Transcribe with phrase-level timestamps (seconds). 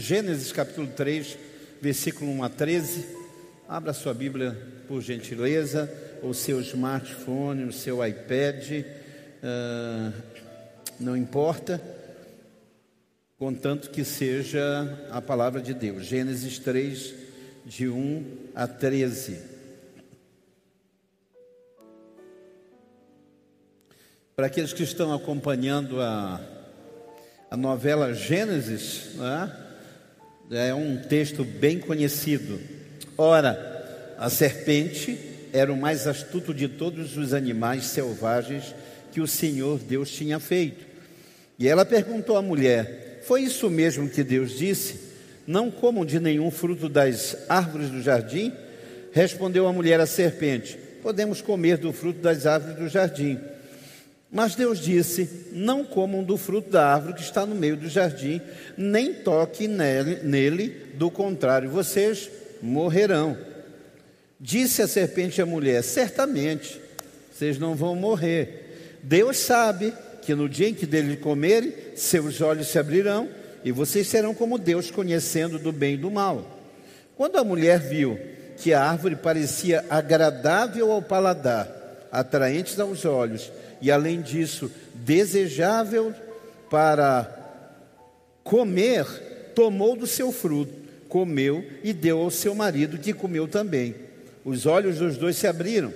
[0.00, 1.36] Gênesis capítulo 3,
[1.78, 3.04] versículo 1 a 13.
[3.68, 4.56] Abra sua Bíblia,
[4.88, 5.92] por gentileza,
[6.22, 8.82] o seu smartphone, o seu iPad,
[9.42, 10.12] uh,
[10.98, 11.78] não importa,
[13.38, 16.06] contanto que seja a palavra de Deus.
[16.06, 17.14] Gênesis 3,
[17.66, 18.24] de 1
[18.54, 19.38] a 13.
[24.34, 26.40] Para aqueles que estão acompanhando a,
[27.50, 29.59] a novela Gênesis, né?
[30.50, 32.60] É um texto bem conhecido.
[33.16, 35.16] Ora, a serpente
[35.52, 38.74] era o mais astuto de todos os animais selvagens
[39.12, 40.84] que o Senhor Deus tinha feito.
[41.58, 45.10] E ela perguntou à mulher: Foi isso mesmo que Deus disse?
[45.46, 48.52] Não comam de nenhum fruto das árvores do jardim?
[49.12, 53.38] Respondeu a mulher à serpente: Podemos comer do fruto das árvores do jardim.
[54.30, 58.40] Mas Deus disse: Não comam do fruto da árvore que está no meio do jardim,
[58.76, 62.30] nem toquem nele, nele, do contrário, vocês
[62.62, 63.36] morrerão.
[64.38, 66.80] Disse a serpente à mulher: Certamente,
[67.32, 68.98] vocês não vão morrer.
[69.02, 73.28] Deus sabe que no dia em que dele comerem, seus olhos se abrirão
[73.64, 76.58] e vocês serão como Deus, conhecendo do bem e do mal.
[77.16, 78.18] Quando a mulher viu
[78.56, 81.68] que a árvore parecia agradável ao paladar,
[82.10, 83.50] atraente aos olhos,
[83.80, 86.14] e além disso, desejável
[86.68, 87.36] para
[88.44, 89.04] comer,
[89.54, 90.72] tomou do seu fruto,
[91.08, 93.94] comeu e deu ao seu marido, que comeu também.
[94.44, 95.92] Os olhos dos dois se abriram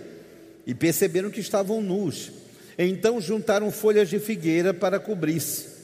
[0.67, 2.33] e perceberam que estavam nus.
[2.79, 5.75] Então juntaram folhas de figueira para cobrir-se.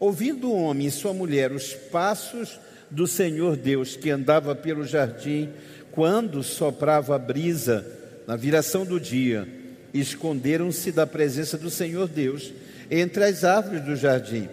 [0.00, 2.58] Ouvindo o homem e sua mulher os passos
[2.90, 5.50] do Senhor Deus que andava pelo jardim,
[5.90, 7.84] quando soprava a brisa
[8.26, 9.48] na viração do dia,
[9.92, 12.52] esconderam-se da presença do Senhor Deus
[12.90, 14.48] entre as árvores do jardim.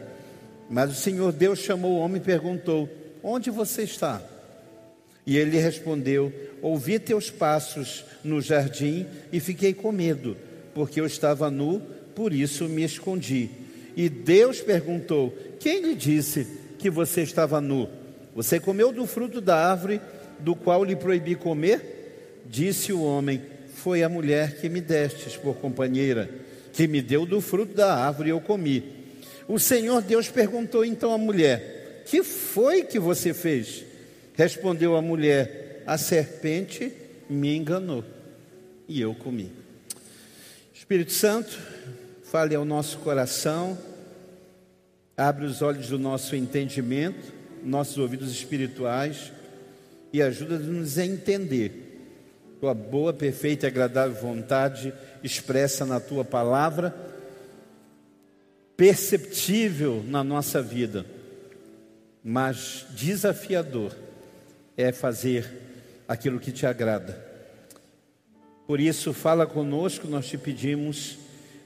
[0.70, 2.90] Mas o Senhor Deus chamou o homem e perguntou:
[3.24, 4.22] Onde você está?
[5.26, 10.36] E ele respondeu: Ouvi teus passos no jardim e fiquei com medo,
[10.74, 11.82] porque eu estava nu,
[12.16, 13.50] por isso me escondi.
[13.96, 16.48] E Deus perguntou: Quem lhe disse
[16.80, 17.88] que você estava nu?
[18.36, 20.02] Você comeu do fruto da árvore
[20.40, 22.42] do qual lhe proibi comer?
[22.46, 23.42] Disse o homem:
[23.86, 26.28] foi a mulher que me destes por companheira,
[26.74, 28.84] que me deu do fruto da árvore e eu comi.
[29.48, 33.86] O Senhor Deus perguntou então à mulher: Que foi que você fez?
[34.34, 36.92] Respondeu a mulher: A serpente
[37.30, 38.04] me enganou
[38.88, 39.52] e eu comi.
[40.74, 41.56] Espírito Santo,
[42.24, 43.78] fale ao nosso coração,
[45.16, 47.32] abre os olhos do nosso entendimento,
[47.64, 49.32] nossos ouvidos espirituais
[50.12, 51.85] e ajuda-nos a entender
[52.66, 56.96] tua boa, perfeita e agradável vontade expressa na tua palavra,
[58.76, 61.06] perceptível na nossa vida,
[62.24, 63.96] mas desafiador
[64.76, 65.48] é fazer
[66.08, 67.24] aquilo que te agrada.
[68.66, 71.20] Por isso, fala conosco, nós te pedimos,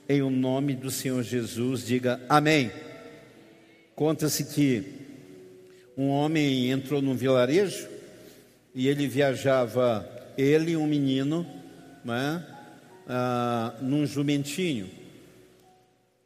[0.10, 2.74] em o nome do Senhor Jesus, diga amém.
[3.96, 4.84] Conta-se que
[5.96, 7.88] um homem entrou num vilarejo
[8.76, 11.46] e ele viajava ele um menino,
[12.04, 12.44] né,
[13.08, 14.90] ah, num jumentinho.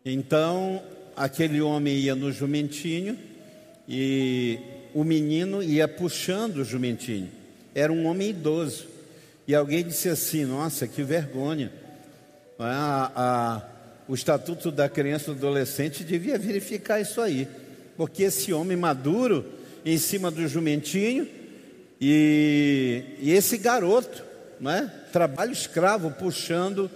[0.06, 0.84] Então,
[1.16, 3.18] aquele homem ia no jumentinho
[3.88, 4.60] e
[4.94, 7.30] o menino ia puxando o jumentinho.
[7.74, 8.86] Era um homem idoso.
[9.48, 11.72] E alguém disse assim: Nossa, que vergonha.
[12.60, 13.62] A, a,
[14.08, 17.48] o Estatuto da Criança e do Adolescente devia verificar isso aí.
[17.98, 19.46] Porque esse homem maduro,
[19.86, 21.28] em cima do jumentinho,
[22.06, 24.22] e, e esse garoto,
[24.60, 26.92] né, trabalho escravo, puxando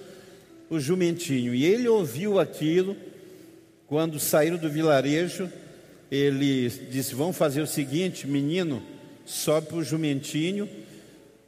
[0.70, 1.56] o jumentinho.
[1.56, 2.94] E ele ouviu aquilo,
[3.88, 5.50] quando saíram do vilarejo,
[6.12, 8.84] ele disse: Vamos fazer o seguinte, menino,
[9.26, 10.68] sobe para o jumentinho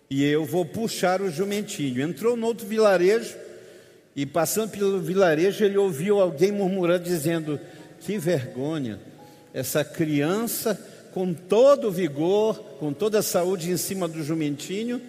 [0.10, 2.02] e eu vou puxar o jumentinho.
[2.02, 3.36] Entrou no outro vilarejo
[4.16, 7.60] e, passando pelo vilarejo, ele ouviu alguém murmurando, dizendo:
[8.00, 9.02] Que vergonha,
[9.54, 10.80] essa criança
[11.20, 15.02] com todo vigor, com toda a saúde em cima do jumentinho.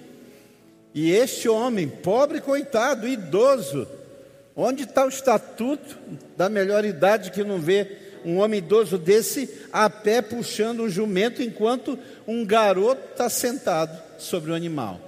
[0.93, 3.87] E este homem, pobre coitado, idoso,
[4.57, 5.97] onde está o estatuto
[6.37, 11.45] da melhor idade que não vê um homem idoso desse a pé puxando um jumento
[11.45, 11.97] enquanto
[12.27, 15.01] um garoto está sentado sobre o animal?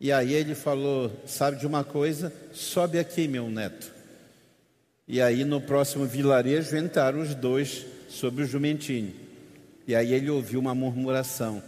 [0.00, 2.32] E aí ele falou: Sabe de uma coisa?
[2.52, 3.92] Sobe aqui, meu neto.
[5.06, 9.14] E aí no próximo vilarejo entraram os dois sobre o jumentinho.
[9.86, 11.62] E aí ele ouviu uma murmuração.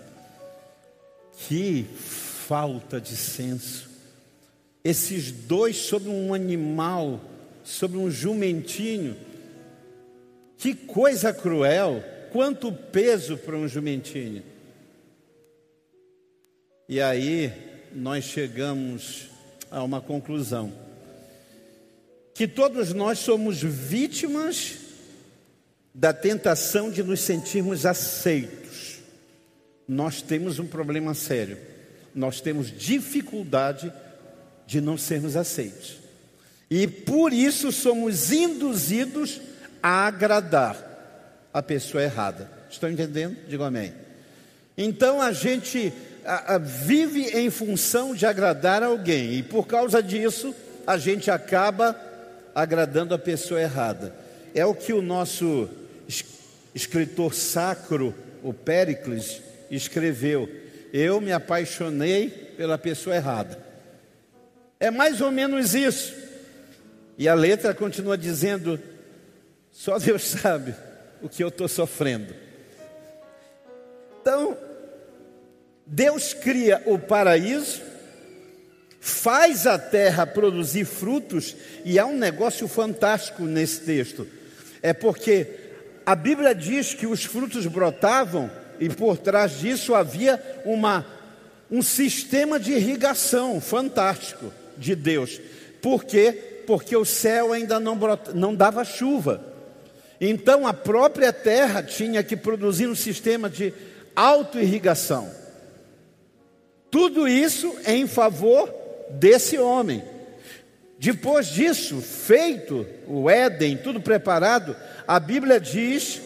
[1.38, 3.88] Que falta de senso.
[4.84, 7.20] Esses dois sobre um animal,
[7.62, 9.16] sobre um jumentinho.
[10.58, 12.04] Que coisa cruel.
[12.32, 14.42] quanto peso para um jumentinho?
[16.88, 17.52] E aí
[17.94, 19.28] nós chegamos
[19.70, 20.72] a uma conclusão:
[22.34, 24.81] que todos nós somos vítimas
[25.94, 28.98] da tentação de nos sentirmos aceitos.
[29.86, 31.58] Nós temos um problema sério.
[32.14, 33.92] Nós temos dificuldade
[34.66, 35.98] de não sermos aceitos.
[36.70, 39.40] E por isso somos induzidos
[39.82, 40.76] a agradar
[41.52, 42.50] a pessoa errada.
[42.70, 43.36] Estão entendendo?
[43.46, 43.92] Digo amém.
[44.78, 45.92] Então a gente
[46.86, 50.54] vive em função de agradar alguém, e por causa disso
[50.86, 51.94] a gente acaba
[52.54, 54.14] agradando a pessoa errada.
[54.54, 55.68] É o que o nosso
[56.74, 59.40] escritor sacro, o Péricles,
[59.70, 60.48] escreveu.
[60.92, 63.58] Eu me apaixonei pela pessoa errada.
[64.78, 66.14] É mais ou menos isso.
[67.16, 68.80] E a letra continua dizendo:
[69.70, 70.74] só Deus sabe
[71.22, 72.34] o que eu estou sofrendo.
[74.20, 74.56] Então,
[75.86, 77.80] Deus cria o paraíso,
[79.00, 84.26] faz a terra produzir frutos, e há um negócio fantástico nesse texto.
[84.82, 85.61] É porque
[86.04, 88.50] a Bíblia diz que os frutos brotavam
[88.80, 91.06] e por trás disso havia uma,
[91.70, 95.40] um sistema de irrigação fantástico de Deus.
[95.80, 96.62] Por quê?
[96.66, 99.44] Porque o céu ainda não, brota, não dava chuva.
[100.20, 103.72] Então a própria terra tinha que produzir um sistema de
[104.14, 105.30] autoirrigação.
[106.90, 108.72] Tudo isso em favor
[109.10, 110.02] desse homem.
[111.02, 116.22] Depois disso, feito o Éden, tudo preparado, a Bíblia diz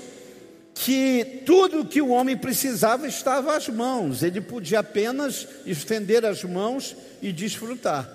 [0.74, 6.94] que tudo que o homem precisava estava às mãos, ele podia apenas estender as mãos
[7.22, 8.06] e desfrutar.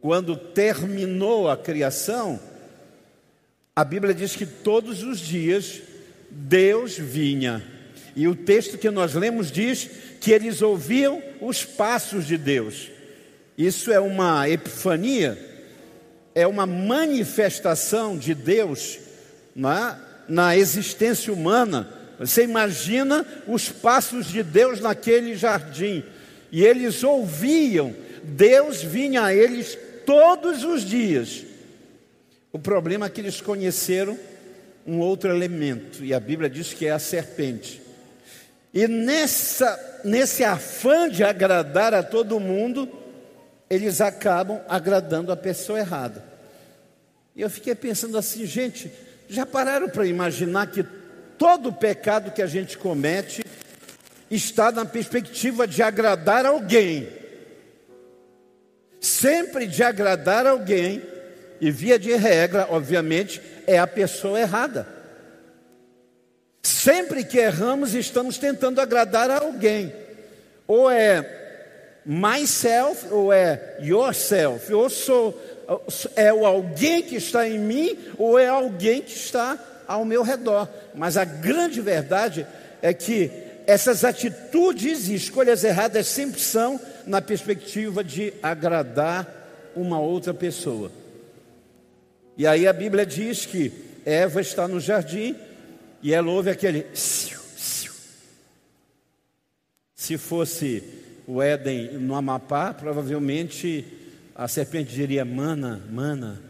[0.00, 2.40] Quando terminou a criação,
[3.76, 5.82] a Bíblia diz que todos os dias
[6.30, 7.62] Deus vinha.
[8.16, 9.86] E o texto que nós lemos diz
[10.18, 12.96] que eles ouviam os passos de Deus.
[13.58, 15.36] Isso é uma epifania,
[16.34, 18.98] é uma manifestação de Deus
[19.54, 21.92] na, na existência humana.
[22.20, 26.04] Você imagina os passos de Deus naquele jardim.
[26.50, 29.76] E eles ouviam, Deus vinha a eles
[30.06, 31.48] todos os dias
[32.52, 34.18] o problema é que eles conheceram
[34.86, 37.80] um outro elemento, e a Bíblia diz que é a serpente.
[38.72, 42.88] E nessa, nesse afã de agradar a todo mundo,
[43.70, 46.24] eles acabam agradando a pessoa errada.
[47.36, 48.90] E eu fiquei pensando assim, gente,
[49.28, 50.84] já pararam para imaginar que
[51.36, 53.44] todo pecado que a gente comete
[54.30, 57.08] está na perspectiva de agradar alguém?
[59.00, 61.02] Sempre de agradar alguém
[61.60, 64.86] e via de regra, obviamente, é a pessoa errada.
[66.62, 69.92] Sempre que erramos, estamos tentando agradar a alguém.
[70.66, 71.38] Ou é
[72.04, 74.72] myself, ou é yourself.
[74.72, 75.40] Ou sou,
[76.16, 80.68] é o alguém que está em mim, ou é alguém que está ao meu redor.
[80.94, 82.46] Mas a grande verdade
[82.80, 83.30] é que
[83.66, 90.90] essas atitudes e escolhas erradas sempre são na perspectiva de agradar uma outra pessoa.
[92.36, 93.72] E aí a Bíblia diz que
[94.06, 95.36] Eva está no jardim
[96.02, 96.86] e ela ouve aquele.
[99.94, 100.82] Se fosse
[101.28, 103.84] o Éden no Amapá, provavelmente
[104.34, 106.42] a serpente diria: mana, mana.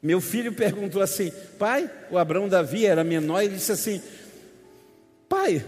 [0.00, 4.00] Meu filho perguntou assim: pai, o Abraão Davi era menor, e disse assim:
[5.28, 5.64] pai,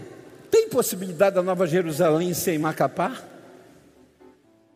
[0.49, 3.21] tem possibilidade da Nova Jerusalém ser em Macapá?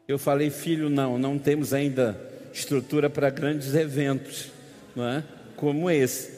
[0.05, 2.19] Eu falei, filho, não, não temos ainda
[2.51, 4.51] estrutura para grandes eventos,
[4.93, 5.23] não é?
[5.55, 6.29] como esse.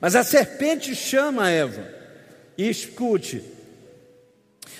[0.00, 1.88] Mas a serpente chama Eva,
[2.58, 3.53] e escute,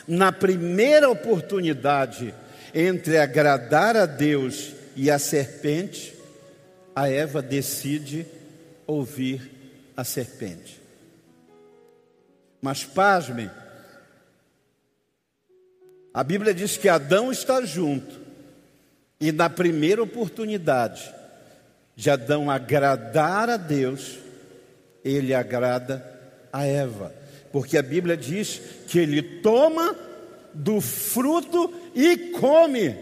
[0.07, 2.35] na primeira oportunidade
[2.75, 6.15] entre agradar a Deus e a serpente,
[6.95, 8.27] a Eva decide
[8.87, 9.51] ouvir
[9.97, 10.81] a serpente.
[12.61, 13.51] Mas pasmem,
[16.13, 18.21] a Bíblia diz que Adão está junto,
[19.21, 21.13] e na primeira oportunidade
[21.97, 24.19] de Adão agradar a Deus,
[25.05, 26.05] ele agrada
[26.53, 27.15] a Eva,
[27.55, 29.95] porque a Bíblia diz que ele toma
[30.53, 32.97] do fruto e come.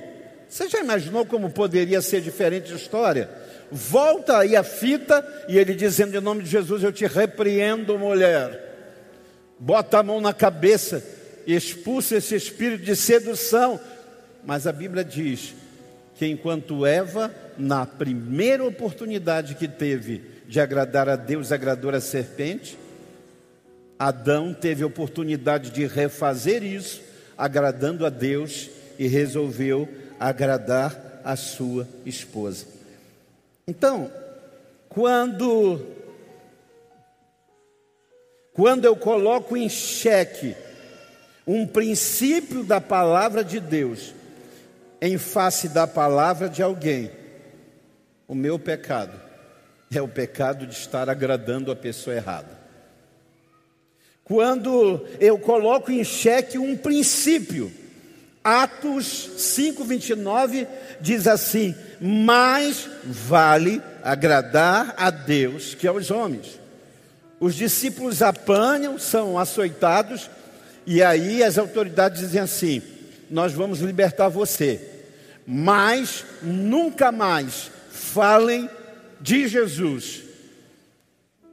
[0.46, 3.30] Você já imaginou como poderia ser diferente a história?
[3.70, 8.60] Volta aí a fita e ele dizendo em nome de Jesus: Eu te repreendo, mulher.
[9.58, 11.02] Bota a mão na cabeça,
[11.46, 13.80] expulsa esse espírito de sedução.
[14.44, 15.54] Mas a Bíblia diz
[16.14, 22.81] que enquanto Eva, na primeira oportunidade que teve de agradar a Deus, agradou a serpente.
[23.98, 27.02] Adão teve a oportunidade de refazer isso,
[27.36, 32.66] agradando a Deus, e resolveu agradar a sua esposa.
[33.66, 34.10] Então,
[34.88, 35.80] quando
[38.52, 40.54] quando eu coloco em xeque
[41.46, 44.12] um princípio da palavra de Deus
[45.00, 47.10] em face da palavra de alguém,
[48.28, 49.18] o meu pecado
[49.90, 52.61] é o pecado de estar agradando a pessoa errada.
[54.32, 57.70] Quando eu coloco em xeque um princípio,
[58.42, 60.66] Atos 5:29
[61.02, 66.58] diz assim: "Mais vale agradar a Deus que aos homens".
[67.38, 70.30] Os discípulos apanham, são açoitados,
[70.86, 72.80] e aí as autoridades dizem assim:
[73.30, 74.80] Nós vamos libertar você,
[75.46, 78.66] mas nunca mais falem
[79.20, 80.22] de Jesus.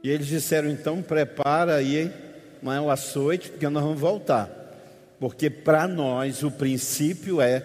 [0.02, 2.29] E eles disseram: Então prepara aí,
[2.68, 4.50] é o açoite, porque nós vamos voltar.
[5.18, 7.64] Porque para nós o princípio é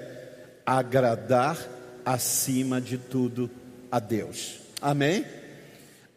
[0.65, 1.57] agradar
[2.05, 3.49] acima de tudo
[3.91, 4.59] a Deus.
[4.81, 5.25] Amém?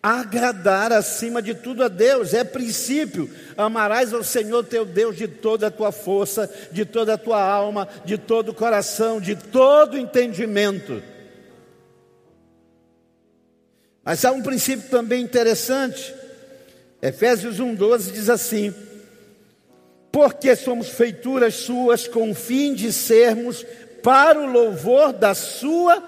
[0.03, 3.31] agradar acima de tudo a Deus, é princípio.
[3.57, 7.89] Amarás ao Senhor teu Deus de toda a tua força, de toda a tua alma,
[8.05, 11.03] de todo o coração, de todo o entendimento.
[14.05, 16.15] Mas há um princípio também interessante.
[17.01, 18.75] Efésios 1,12 diz assim:
[20.11, 23.65] Porque somos feituras suas com o fim de sermos
[24.03, 26.03] para o louvor da sua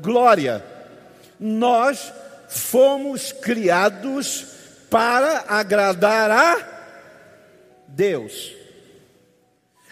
[0.00, 0.64] glória.
[1.38, 2.12] Nós
[2.48, 4.46] fomos criados
[4.88, 6.68] para agradar a
[7.88, 8.52] Deus.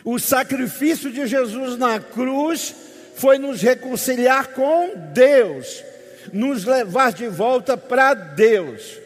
[0.05, 2.75] O sacrifício de Jesus na cruz
[3.17, 5.83] foi nos reconciliar com Deus,
[6.33, 9.00] nos levar de volta para Deus.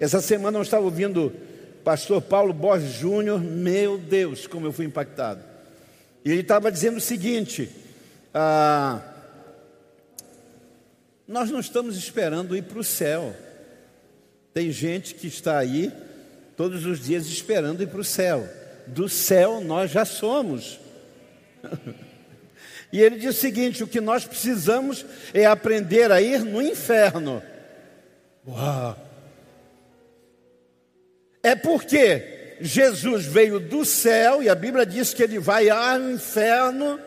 [0.00, 1.32] Essa semana eu estava ouvindo
[1.82, 5.42] pastor Paulo Borges Júnior, meu Deus, como eu fui impactado.
[6.24, 7.68] E ele estava dizendo o seguinte:
[8.32, 9.00] ah,
[11.26, 13.34] nós não estamos esperando ir para o céu.
[14.54, 15.92] Tem gente que está aí
[16.56, 18.48] todos os dias esperando ir para o céu.
[18.86, 20.78] Do céu nós já somos.
[22.92, 27.42] e ele diz o seguinte: o que nós precisamos é aprender a ir no inferno.
[28.46, 29.07] Uau!
[31.42, 37.00] É porque Jesus veio do céu e a Bíblia diz que ele vai ao inferno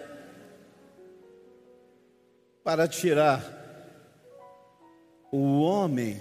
[2.63, 3.59] para tirar
[5.31, 6.19] o homem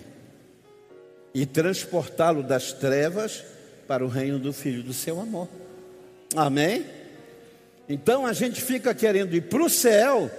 [1.34, 3.44] e transportá-lo das trevas
[3.86, 5.48] para o reino do Filho do seu amor.
[6.34, 6.86] Amém?
[7.88, 10.30] Então a gente fica querendo ir para o céu,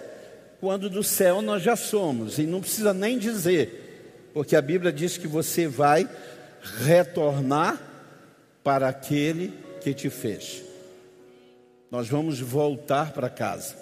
[0.60, 5.18] quando do céu nós já somos, e não precisa nem dizer, porque a Bíblia diz
[5.18, 6.10] que você vai
[6.62, 7.80] retornar
[8.63, 10.63] para aquele que te fez.
[11.89, 13.75] Nós vamos voltar para casa.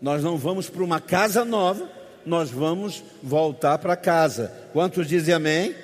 [0.00, 1.88] Nós não vamos para uma casa nova,
[2.24, 4.52] nós vamos voltar para casa.
[4.72, 5.74] Quantos dizem amém?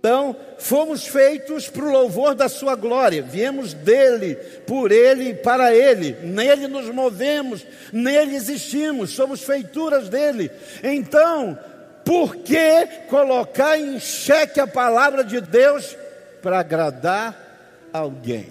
[0.00, 4.34] Então, fomos feitos para o louvor da Sua glória, viemos dele,
[4.66, 10.50] por ele e para ele, nele nos movemos, nele existimos, somos feituras dele.
[10.82, 11.58] Então,
[12.10, 15.96] por que colocar em xeque a palavra de Deus
[16.42, 18.48] para agradar alguém?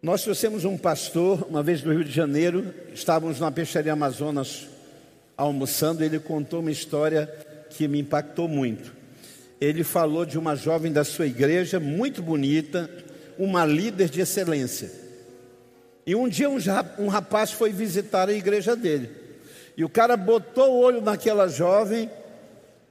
[0.00, 4.66] Nós trouxemos um pastor, uma vez no Rio de Janeiro, estávamos na peixaria Amazonas
[5.36, 7.26] almoçando, ele contou uma história
[7.68, 8.94] que me impactou muito.
[9.60, 12.88] Ele falou de uma jovem da sua igreja, muito bonita,
[13.38, 14.90] uma líder de excelência.
[16.06, 19.17] E um dia um rapaz foi visitar a igreja dele.
[19.78, 22.10] E o cara botou o olho naquela jovem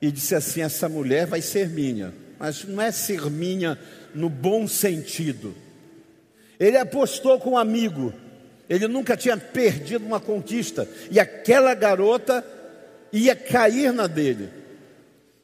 [0.02, 2.12] e disse assim: Essa mulher vai ser minha.
[2.40, 3.78] Mas não é ser minha
[4.16, 5.54] no bom sentido
[6.60, 8.14] ele apostou com um amigo.
[8.70, 10.88] Ele nunca tinha perdido uma conquista.
[11.10, 12.44] E aquela garota
[13.12, 14.50] ia cair na dele.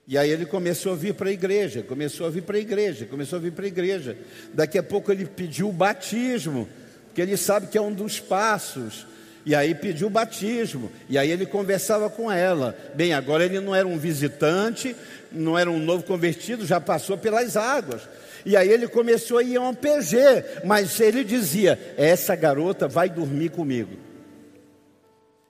[0.05, 3.05] E aí ele começou a vir para a igreja, começou a vir para a igreja,
[3.05, 4.17] começou a vir para a igreja.
[4.53, 6.67] Daqui a pouco ele pediu o batismo,
[7.05, 9.07] porque ele sabe que é um dos passos.
[9.45, 10.91] E aí pediu batismo.
[11.09, 12.77] E aí ele conversava com ela.
[12.95, 14.95] Bem, agora ele não era um visitante,
[15.31, 18.01] não era um novo convertido, já passou pelas águas.
[18.45, 23.09] E aí ele começou a ir a um PG, mas ele dizia: Essa garota vai
[23.09, 23.97] dormir comigo.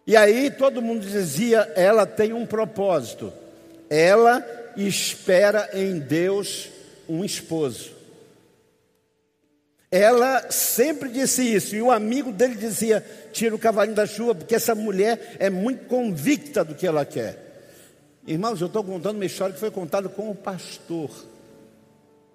[0.06, 3.34] E aí todo mundo dizia: Ela tem um propósito.
[3.90, 4.46] Ela
[4.76, 6.70] espera em Deus
[7.08, 7.92] um esposo.
[9.96, 14.56] Ela sempre disse isso, e o amigo dele dizia: Tira o cavalinho da chuva, porque
[14.56, 17.38] essa mulher é muito convicta do que ela quer.
[18.26, 21.12] Irmãos, eu estou contando uma história que foi contada com o pastor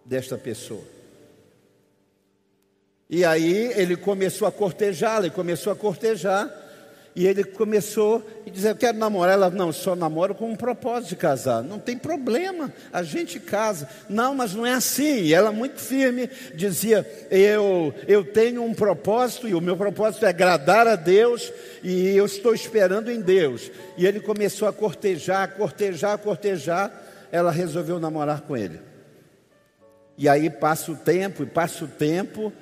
[0.04, 0.84] desta pessoa.
[3.10, 6.48] E aí ele começou a cortejá-la, ele começou a cortejar,
[7.18, 9.34] e ele começou a dizer: Eu quero namorar.
[9.34, 11.64] Ela, não, só namoro com um propósito de casar.
[11.64, 13.88] Não tem problema, a gente casa.
[14.08, 15.22] Não, mas não é assim.
[15.22, 20.28] E ela, muito firme, dizia: eu, eu tenho um propósito, e o meu propósito é
[20.28, 23.68] agradar a Deus, e eu estou esperando em Deus.
[23.96, 26.92] E ele começou a cortejar, cortejar, cortejar.
[27.32, 28.78] Ela resolveu namorar com ele.
[30.16, 32.52] E aí passa o tempo, e passa o tempo.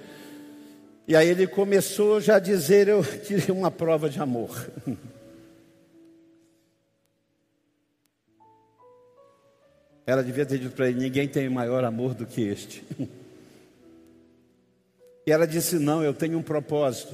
[1.09, 4.71] E aí ele começou já a dizer: Eu tirei uma prova de amor.
[10.07, 12.83] Ela devia ter dito para ele: Ninguém tem maior amor do que este.
[15.29, 17.13] E ela disse: Não, eu tenho um propósito.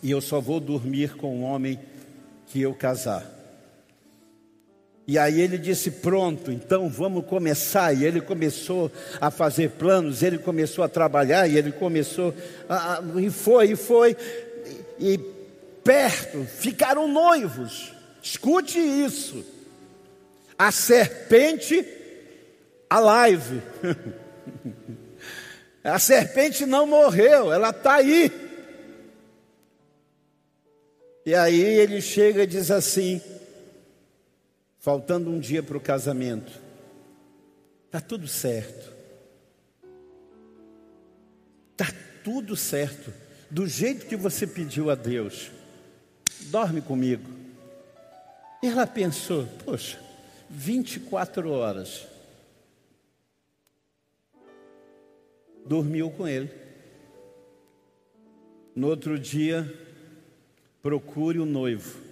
[0.00, 1.76] E eu só vou dormir com o homem
[2.46, 3.37] que eu casar.
[5.08, 7.94] E aí ele disse: Pronto, então vamos começar.
[7.94, 12.34] E ele começou a fazer planos, ele começou a trabalhar, e ele começou,
[12.68, 14.14] a, e foi, e foi,
[15.00, 15.18] e, e
[15.82, 17.94] perto, ficaram noivos.
[18.22, 19.42] Escute isso.
[20.58, 21.86] A serpente,
[22.90, 23.62] a live.
[25.84, 28.30] A serpente não morreu, ela está aí.
[31.24, 33.22] E aí ele chega e diz assim:
[34.78, 36.52] faltando um dia para o casamento,
[37.86, 38.96] está tudo certo.
[41.72, 41.92] Está
[42.24, 43.12] tudo certo,
[43.50, 45.50] do jeito que você pediu a Deus.
[46.50, 47.28] Dorme comigo.
[48.62, 50.00] E ela pensou: poxa,
[50.50, 52.06] 24 horas.
[55.64, 56.50] Dormiu com ele.
[58.74, 59.70] No outro dia,
[60.82, 62.07] procure o noivo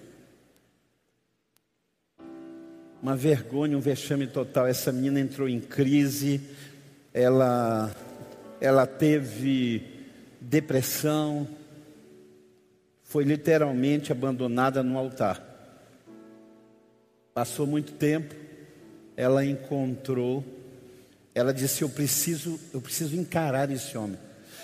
[3.03, 4.67] uma vergonha, um vexame total.
[4.67, 6.41] Essa menina entrou em crise,
[7.13, 7.95] ela,
[8.61, 9.83] ela teve
[10.41, 11.49] depressão,
[13.03, 15.43] foi literalmente abandonada no altar.
[17.33, 18.35] Passou muito tempo,
[19.17, 20.45] ela encontrou,
[21.35, 24.19] ela disse: Eu preciso, eu preciso encarar esse homem,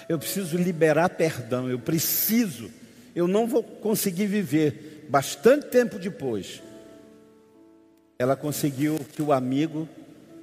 [0.08, 2.70] eu preciso liberar perdão, eu preciso,
[3.14, 5.06] eu não vou conseguir viver.
[5.08, 6.62] Bastante tempo depois,
[8.22, 9.88] ela conseguiu que o amigo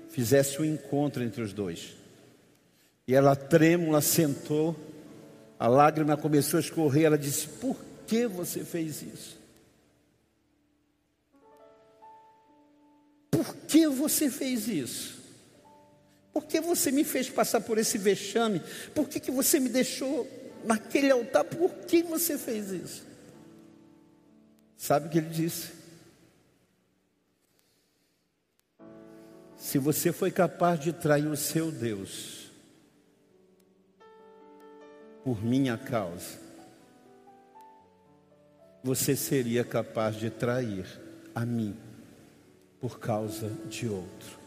[0.09, 1.95] fizesse um encontro entre os dois.
[3.07, 4.75] E ela trêmula sentou,
[5.57, 7.05] a lágrima começou a escorrer.
[7.05, 9.39] Ela disse: Por que você fez isso?
[13.31, 15.19] Por que você fez isso?
[16.33, 18.61] Por que você me fez passar por esse vexame?
[18.93, 20.27] Por que, que você me deixou
[20.65, 21.45] naquele altar?
[21.45, 23.03] Por que você fez isso?
[24.77, 25.78] Sabe o que ele disse?
[29.59, 32.49] Se você foi capaz de trair o seu Deus
[35.21, 36.39] por minha causa,
[38.81, 40.85] você seria capaz de trair
[41.35, 41.75] a mim
[42.79, 44.39] por causa de outro.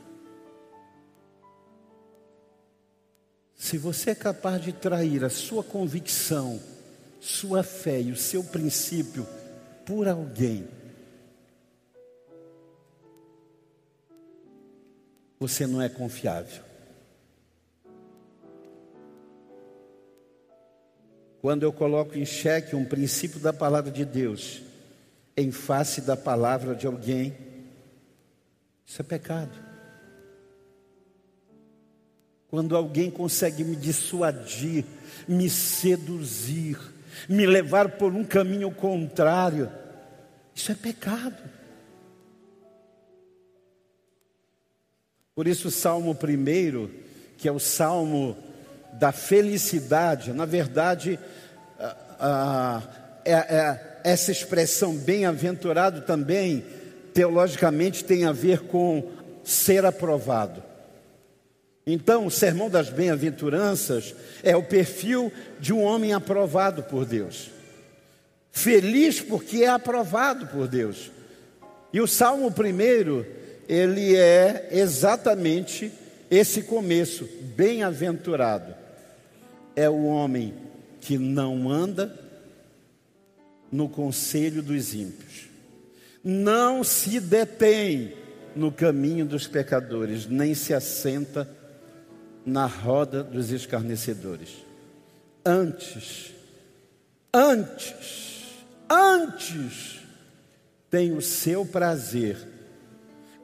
[3.55, 6.59] Se você é capaz de trair a sua convicção,
[7.21, 9.27] sua fé e o seu princípio
[9.85, 10.67] por alguém,
[15.43, 16.63] você não é confiável.
[21.41, 24.63] Quando eu coloco em xeque um princípio da palavra de Deus
[25.37, 27.37] em face da palavra de alguém,
[28.87, 29.59] isso é pecado.
[32.47, 34.85] Quando alguém consegue me dissuadir,
[35.27, 36.79] me seduzir,
[37.29, 39.69] me levar por um caminho contrário,
[40.55, 41.43] isso é pecado.
[45.35, 46.91] Por isso, o Salmo primeiro,
[47.39, 48.37] que é o Salmo
[48.93, 51.19] da felicidade, na verdade,
[53.25, 56.63] é, é, essa expressão bem-aventurado também,
[57.15, 59.11] teologicamente, tem a ver com
[59.43, 60.63] ser aprovado.
[61.87, 67.51] Então, o sermão das bem-aventuranças é o perfil de um homem aprovado por Deus.
[68.51, 71.11] Feliz porque é aprovado por Deus.
[71.91, 73.27] E o Salmo primeiro
[73.73, 75.91] ele é exatamente
[76.31, 78.75] esse começo, bem-aventurado.
[79.75, 80.53] É o homem
[81.01, 82.15] que não anda
[83.71, 85.49] no conselho dos ímpios,
[86.23, 88.13] não se detém
[88.55, 91.49] no caminho dos pecadores, nem se assenta
[92.45, 94.51] na roda dos escarnecedores.
[95.47, 96.35] Antes,
[97.33, 98.53] antes,
[98.91, 100.01] antes,
[100.91, 102.52] tem o seu prazer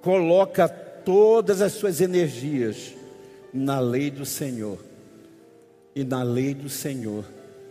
[0.03, 2.95] coloca todas as suas energias
[3.53, 4.79] na lei do Senhor.
[5.95, 7.25] E na lei do Senhor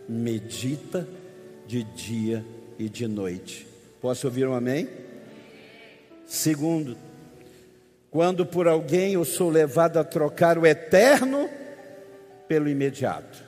[0.08, 1.08] medita
[1.66, 2.44] de dia
[2.78, 3.66] e de noite.
[4.00, 4.88] Posso ouvir um amém?
[6.26, 6.96] Segundo,
[8.10, 11.48] quando por alguém eu sou levado a trocar o eterno
[12.46, 13.46] pelo imediato.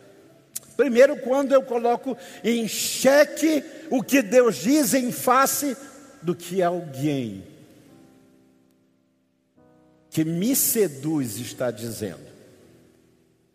[0.76, 5.76] Primeiro, quando eu coloco em xeque o que Deus diz em face
[6.22, 7.44] do que alguém
[10.10, 12.28] que me seduz está dizendo.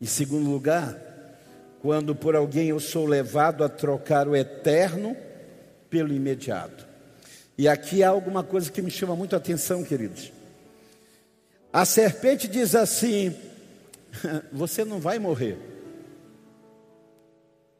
[0.01, 0.97] Em segundo lugar,
[1.81, 5.15] quando por alguém eu sou levado a trocar o eterno
[5.89, 6.87] pelo imediato.
[7.57, 10.31] E aqui há alguma coisa que me chama muito a atenção, queridos.
[11.71, 13.35] A serpente diz assim:
[14.51, 15.57] Você não vai morrer.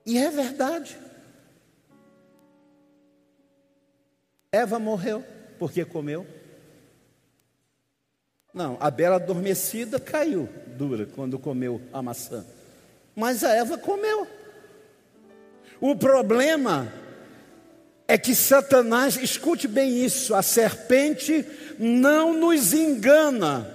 [0.06, 0.98] E é verdade.
[4.52, 5.24] Eva morreu
[5.58, 6.26] porque comeu.
[8.56, 12.46] Não, a bela adormecida caiu dura quando comeu a maçã.
[13.14, 14.26] Mas a Eva comeu.
[15.82, 16.92] O problema
[18.08, 21.46] é que Satanás, escute bem isso, a serpente
[21.78, 23.72] não nos engana.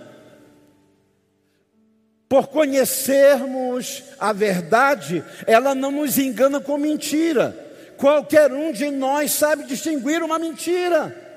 [2.26, 7.54] Por conhecermos a verdade, ela não nos engana com mentira.
[7.98, 11.29] Qualquer um de nós sabe distinguir uma mentira.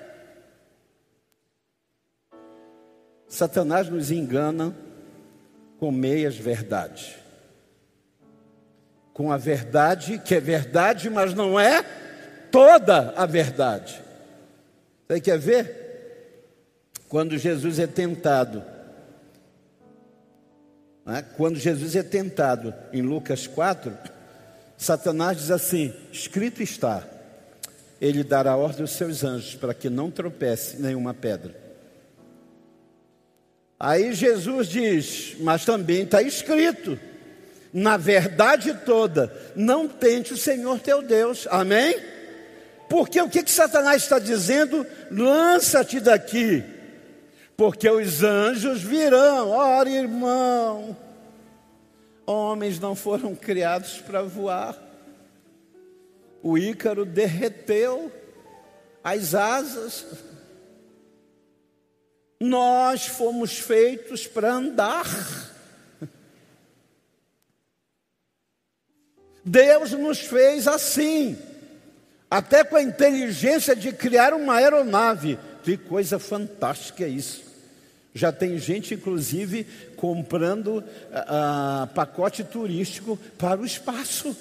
[3.34, 4.76] Satanás nos engana
[5.80, 7.16] com meias verdades.
[9.12, 11.82] Com a verdade que é verdade, mas não é
[12.52, 14.00] toda a verdade.
[15.08, 16.46] Você quer ver?
[17.10, 18.64] Quando Jesus é tentado,
[21.04, 21.26] né?
[21.36, 23.98] quando Jesus é tentado em Lucas 4,
[24.78, 27.04] Satanás diz assim: escrito está,
[28.00, 31.63] ele dará ordem aos seus anjos para que não tropece nenhuma pedra.
[33.86, 36.98] Aí Jesus diz, mas também está escrito,
[37.74, 41.94] na verdade toda, não tente o Senhor teu Deus, amém?
[42.88, 44.88] Porque o que, que Satanás está dizendo?
[45.12, 46.64] Lança-te daqui,
[47.58, 50.96] porque os anjos virão, ora irmão,
[52.26, 54.82] homens não foram criados para voar,
[56.42, 58.10] o Ícaro derreteu
[59.04, 60.06] as asas,
[62.44, 65.08] nós fomos feitos para andar.
[69.46, 71.38] Deus nos fez assim,
[72.30, 75.40] até com a inteligência de criar uma aeronave.
[75.64, 77.44] Que coisa fantástica isso.
[78.14, 84.36] Já tem gente, inclusive, comprando uh, pacote turístico para o espaço.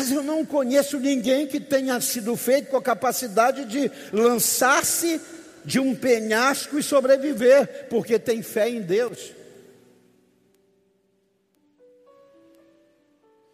[0.00, 5.20] Mas eu não conheço ninguém que tenha sido feito com a capacidade de lançar-se
[5.62, 9.34] de um penhasco e sobreviver, porque tem fé em Deus.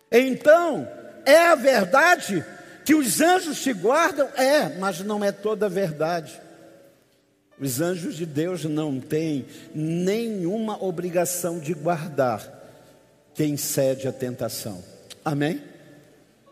[0.09, 0.89] Então,
[1.25, 2.47] é a verdade
[2.85, 4.29] que os anjos te guardam?
[4.37, 6.41] É, mas não é toda a verdade.
[7.59, 12.41] Os anjos de Deus não têm nenhuma obrigação de guardar
[13.35, 14.81] quem cede à tentação.
[15.25, 15.75] Amém?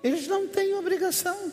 [0.04, 1.50] Eles não têm obrigação.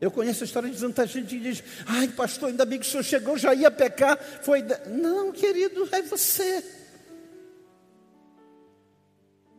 [0.00, 2.88] Eu conheço a história de tanta gente que diz: Ai, pastor, ainda bem que o
[2.88, 4.16] senhor chegou, já ia pecar.
[4.42, 4.64] Foi.
[4.86, 6.64] Não, querido, é você.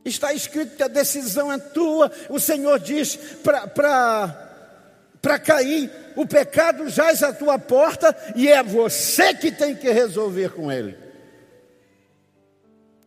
[0.05, 2.09] Está escrito que a decisão é tua.
[2.29, 9.51] O Senhor diz para cair, o pecado jaz à tua porta e é você que
[9.51, 11.10] tem que resolver com ele.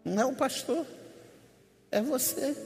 [0.04, 0.84] Não é o pastor,
[1.90, 2.56] é você.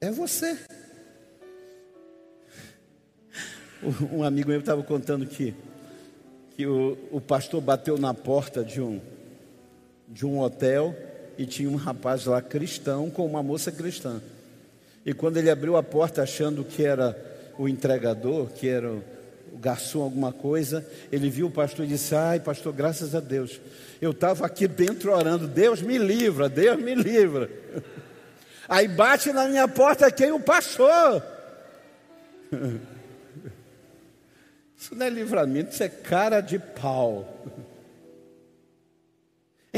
[0.00, 0.58] É você.
[4.10, 5.54] Um amigo meu estava contando que,
[6.56, 9.00] que o, o pastor bateu na porta de um,
[10.08, 10.94] de um hotel
[11.36, 14.20] e tinha um rapaz lá cristão com uma moça cristã.
[15.04, 17.16] E quando ele abriu a porta achando que era
[17.58, 18.96] o entregador, que era
[19.52, 23.60] o, garçom alguma coisa, ele viu o pastor e disse: Ai, pastor, graças a Deus,
[24.00, 27.50] eu estava aqui dentro orando, Deus me livra, Deus me livra.
[28.68, 31.22] Aí bate na minha porta quem o pastor.
[34.76, 37.44] Isso não é livramento, isso é cara de pau.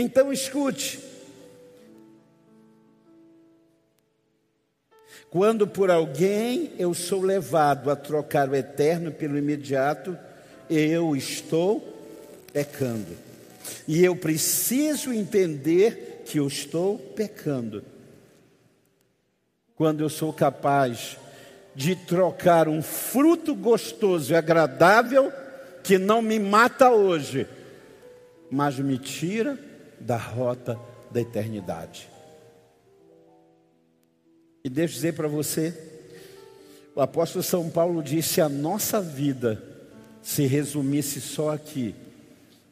[0.00, 1.00] Então escute.
[5.30, 10.16] Quando por alguém eu sou levado a trocar o eterno pelo imediato,
[10.70, 11.80] eu estou
[12.52, 13.16] pecando.
[13.86, 17.82] E eu preciso entender que eu estou pecando.
[19.74, 21.16] quando eu sou capaz
[21.72, 25.32] de trocar um fruto gostoso e agradável
[25.84, 27.46] que não me mata hoje,
[28.50, 29.56] mas me tira
[30.00, 30.76] da rota
[31.12, 32.10] da eternidade.
[34.68, 35.72] E deixa eu dizer para você,
[36.94, 39.64] o apóstolo São Paulo disse: a nossa vida
[40.22, 41.94] se resumisse só aqui,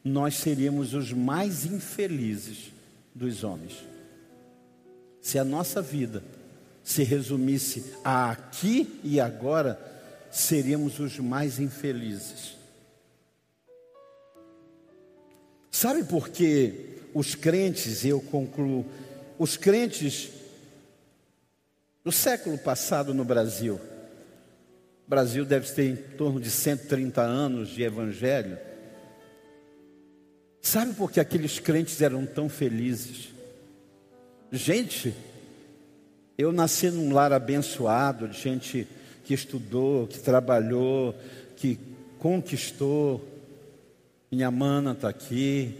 [0.05, 2.71] nós seríamos os mais infelizes
[3.15, 3.83] dos homens.
[5.23, 6.23] Se a nossa vida
[6.85, 9.81] se resumisse a aqui e agora,
[10.31, 12.57] seríamos os mais infelizes.
[15.71, 18.85] Sabe por que os crentes, eu concluo,
[19.39, 20.36] os crentes
[22.07, 23.81] do século passado no Brasil,
[25.05, 28.57] o Brasil deve ter em torno de 130 anos de evangelho.
[30.63, 33.31] Sabe por que aqueles crentes eram tão felizes?
[34.53, 35.13] Gente,
[36.39, 38.87] eu nasci num lar abençoado, de gente
[39.25, 41.13] que estudou, que trabalhou,
[41.57, 41.77] que
[42.21, 43.21] conquistou.
[44.31, 45.77] Minha mana está aqui.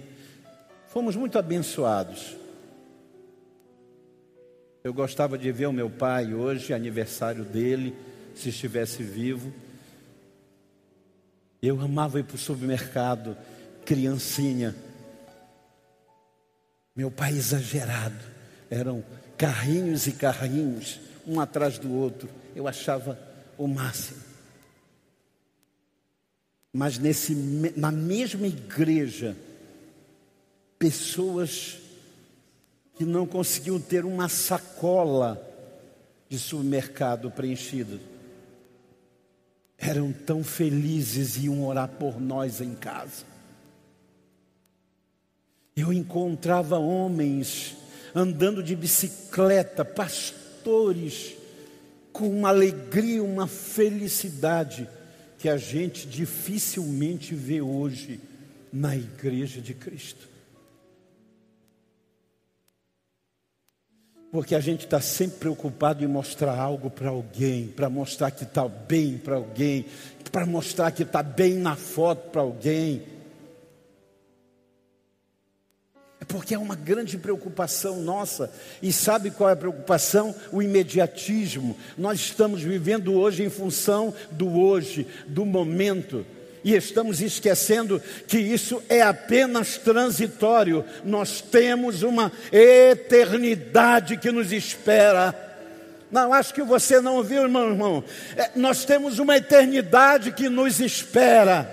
[0.89, 2.37] Fomos muito abençoados.
[4.87, 7.93] Eu gostava de ver o meu pai hoje, aniversário dele
[8.37, 9.53] se estivesse vivo.
[11.61, 13.37] Eu amava ir para o supermercado,
[13.85, 14.77] criancinha.
[16.95, 18.15] Meu pai exagerado.
[18.71, 19.05] Eram
[19.37, 22.29] carrinhos e carrinhos, um atrás do outro.
[22.55, 23.19] Eu achava
[23.59, 24.21] o máximo.
[26.73, 27.35] Mas nesse,
[27.77, 29.37] na mesma igreja,
[30.79, 31.79] pessoas
[32.97, 35.41] que não conseguiam ter uma sacola
[36.29, 38.01] de supermercado preenchida
[39.79, 43.25] eram tão felizes e iam orar por nós em casa.
[45.77, 47.77] Eu encontrava homens
[48.15, 51.37] andando de bicicleta, pastores,
[52.13, 54.89] com uma alegria, uma felicidade
[55.39, 58.19] que a gente dificilmente vê hoje
[58.73, 60.36] na igreja de Cristo.
[64.31, 68.69] Porque a gente está sempre preocupado em mostrar algo para alguém, para mostrar que está
[68.69, 69.87] bem para alguém,
[70.31, 73.03] para mostrar que está bem na foto para alguém.
[76.21, 78.53] É porque é uma grande preocupação nossa.
[78.83, 80.35] E sabe qual é a preocupação?
[80.51, 81.77] O imediatismo.
[81.97, 86.27] Nós estamos vivendo hoje em função do hoje, do momento
[86.67, 90.85] e estamos esquecendo que isso é apenas transitório.
[91.05, 95.33] Nós temos uma eternidade que nos espera.
[96.11, 98.05] Não, acho que você não ouviu, irmão, irmão.
[98.37, 101.71] É, nós temos uma eternidade que nos espera.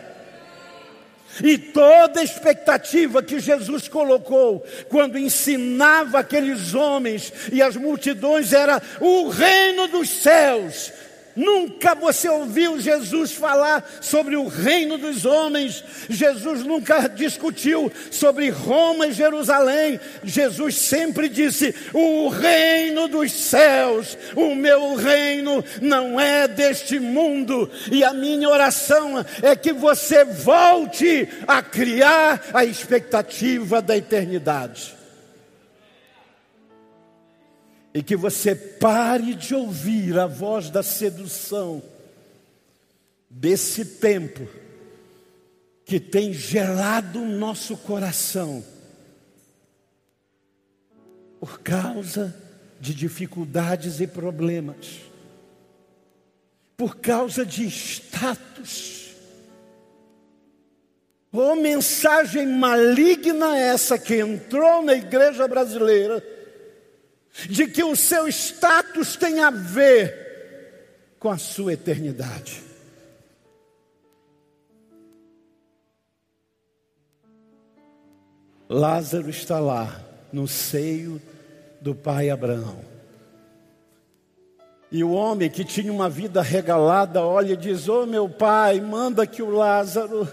[1.43, 9.29] E toda expectativa que Jesus colocou quando ensinava aqueles homens e as multidões era o
[9.29, 10.93] reino dos céus
[11.35, 15.83] Nunca você ouviu Jesus falar sobre o reino dos homens.
[16.09, 19.99] Jesus nunca discutiu sobre Roma e Jerusalém.
[20.23, 27.69] Jesus sempre disse: O reino dos céus, o meu reino não é deste mundo.
[27.91, 35.02] E a minha oração é que você volte a criar a expectativa da eternidade
[37.93, 41.81] e que você pare de ouvir a voz da sedução
[43.29, 44.47] desse tempo
[45.85, 48.63] que tem gelado o nosso coração
[51.39, 52.35] por causa
[52.79, 55.01] de dificuldades e problemas,
[56.75, 59.13] por causa de status.
[61.31, 66.32] Oh, mensagem maligna essa que entrou na igreja brasileira
[67.49, 72.61] de que o seu status tem a ver com a sua eternidade.
[78.69, 81.21] Lázaro está lá, no seio
[81.81, 82.83] do pai Abraão.
[84.91, 88.79] E o homem que tinha uma vida regalada olha e diz: Ô oh, meu pai,
[88.79, 90.27] manda que o Lázaro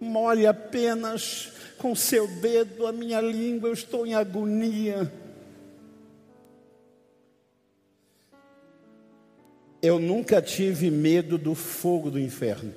[0.00, 5.21] molhe apenas com seu dedo a minha língua, eu estou em agonia.
[9.82, 12.72] Eu nunca tive medo do fogo do inferno.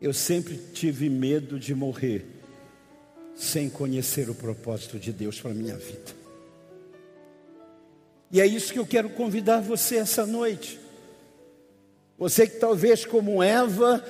[0.00, 2.26] Eu sempre tive medo de morrer
[3.34, 6.12] sem conhecer o propósito de Deus para minha vida.
[8.30, 10.78] E é isso que eu quero convidar você essa noite.
[12.18, 14.04] Você que talvez como Eva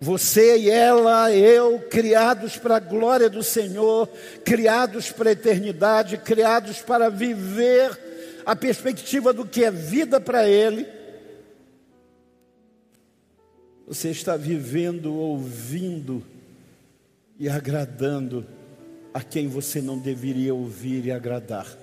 [0.00, 4.08] Você e ela, eu, criados para a glória do Senhor,
[4.44, 8.04] criados para a eternidade, criados para viver
[8.44, 10.86] a perspectiva do que é vida para Ele.
[13.86, 16.24] Você está vivendo, ouvindo
[17.38, 18.46] e agradando
[19.12, 21.78] a quem você não deveria ouvir e agradar.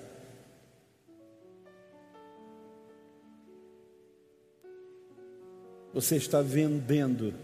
[5.94, 7.34] Você está vendendo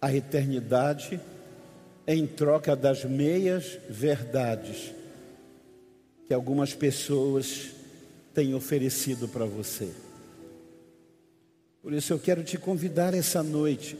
[0.00, 1.20] a eternidade
[2.06, 4.94] em troca das meias verdades
[6.26, 7.70] que algumas pessoas
[8.36, 9.88] têm oferecido para você.
[11.82, 13.96] Por isso eu quero te convidar essa noite.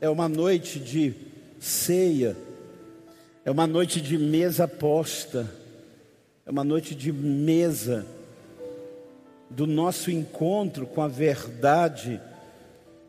[0.00, 1.14] É uma noite de
[1.60, 2.36] ceia,
[3.44, 5.48] é uma noite de mesa posta,
[6.44, 8.04] é uma noite de mesa
[9.48, 12.20] do nosso encontro com a verdade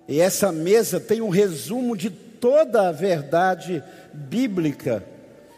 [0.07, 3.81] e essa mesa tem um resumo de toda a verdade
[4.13, 5.03] bíblica: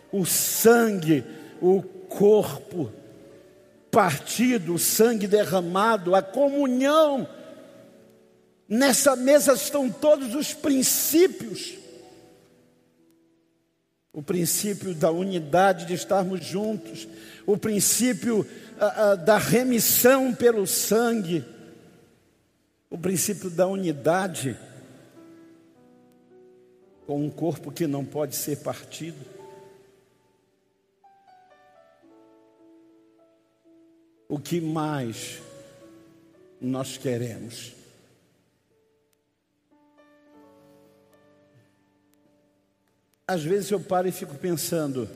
[0.09, 1.21] o sangue,
[1.61, 2.89] o corpo
[3.95, 7.25] partido, o sangue derramado, a comunhão.
[8.67, 11.75] Nessa mesa estão todos os princípios.
[14.11, 17.07] O princípio da unidade de estarmos juntos,
[17.45, 18.45] o princípio
[18.77, 21.45] a, a, da remissão pelo sangue,
[22.89, 24.59] o princípio da unidade
[27.07, 29.34] com um corpo que não pode ser partido.
[34.27, 35.41] O que mais
[36.59, 37.73] nós queremos?
[43.27, 45.09] Às vezes eu paro e fico pensando,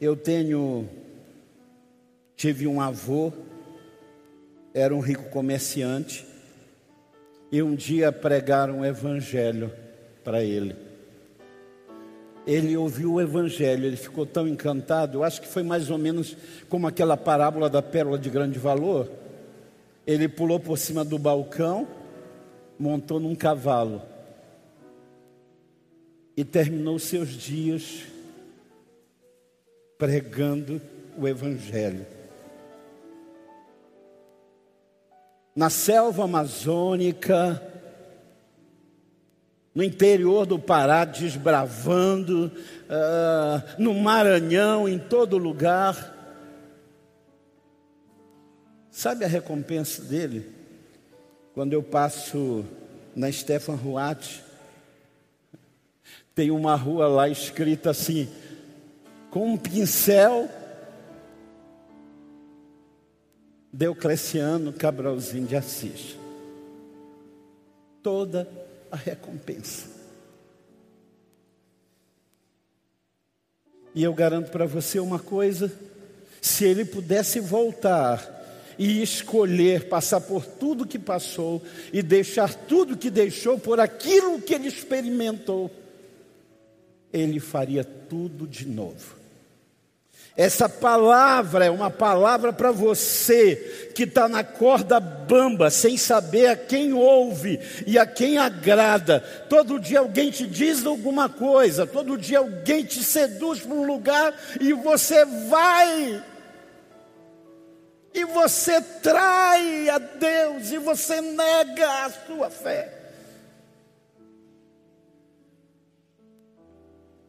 [0.00, 0.88] eu tenho,
[2.36, 3.32] tive um avô
[4.76, 6.26] era um rico comerciante
[7.50, 9.72] e um dia pregaram o evangelho
[10.22, 10.85] para ele.
[12.46, 16.36] Ele ouviu o evangelho, ele ficou tão encantado, eu acho que foi mais ou menos
[16.68, 19.10] como aquela parábola da pérola de grande valor.
[20.06, 21.88] Ele pulou por cima do balcão,
[22.78, 24.00] montou num cavalo
[26.36, 28.04] e terminou seus dias
[29.98, 30.80] pregando
[31.18, 32.06] o evangelho.
[35.56, 37.62] na selva amazônica,
[39.76, 46.14] no interior do Pará, desbravando, uh, no Maranhão, em todo lugar.
[48.90, 50.50] Sabe a recompensa dele?
[51.52, 52.64] Quando eu passo
[53.14, 54.42] na Stefan Ruat,
[56.34, 58.30] tem uma rua lá escrita assim,
[59.30, 60.48] com um pincel
[63.70, 66.16] Deocleciano Cabralzinho de Assis.
[68.02, 68.48] Toda
[68.90, 69.96] a recompensa.
[73.94, 75.72] E eu garanto para você uma coisa:
[76.40, 78.34] se ele pudesse voltar
[78.78, 84.54] e escolher passar por tudo que passou e deixar tudo que deixou por aquilo que
[84.54, 85.70] ele experimentou,
[87.10, 89.15] ele faria tudo de novo.
[90.36, 96.56] Essa palavra é uma palavra para você que está na corda bamba, sem saber a
[96.56, 99.20] quem ouve e a quem agrada.
[99.48, 104.34] Todo dia alguém te diz alguma coisa, todo dia alguém te seduz para um lugar
[104.60, 106.22] e você vai.
[108.12, 112.92] E você trai a Deus e você nega a sua fé.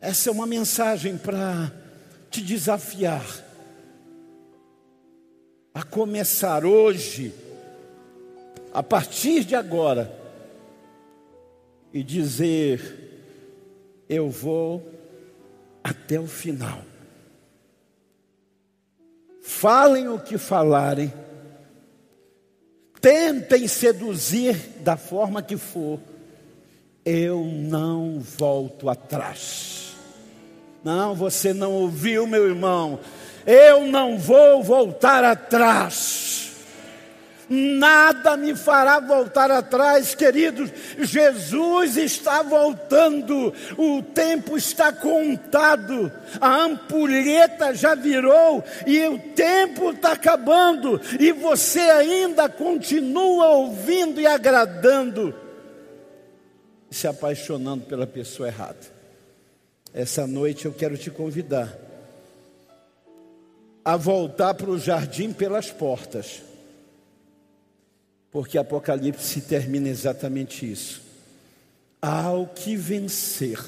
[0.02, 1.87] Essa é uma mensagem para
[2.38, 3.26] te desafiar
[5.74, 7.34] a começar hoje,
[8.72, 10.12] a partir de agora,
[11.92, 14.88] e dizer: Eu vou
[15.84, 16.82] até o final.
[19.42, 21.12] Falem o que falarem,
[23.02, 26.00] tentem seduzir da forma que for,
[27.04, 29.87] eu não volto atrás.
[30.88, 32.98] Não, você não ouviu, meu irmão.
[33.46, 36.54] Eu não vou voltar atrás.
[37.50, 40.72] Nada me fará voltar atrás, queridos.
[41.00, 46.10] Jesus está voltando, o tempo está contado,
[46.40, 54.28] a ampulheta já virou e o tempo está acabando, e você ainda continua ouvindo e
[54.28, 55.36] agradando,
[56.90, 58.97] se apaixonando pela pessoa errada.
[59.94, 61.78] Essa noite eu quero te convidar
[63.84, 66.44] a voltar para o jardim pelas portas,
[68.30, 71.02] porque Apocalipse termina exatamente isso.
[72.02, 73.64] Ao que vencer,